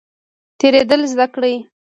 [0.59, 1.55] تیریدل زده کړئ